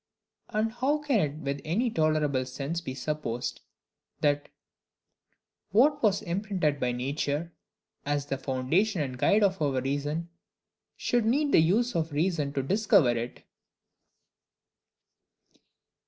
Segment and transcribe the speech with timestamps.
[0.49, 3.61] And how can it with any tolerable sense be supposed,
[4.21, 4.49] that
[5.69, 7.53] what was imprinted by nature,
[8.03, 10.29] as the foundation and guide of our reason,
[10.97, 13.43] should need the use of reason to discover it?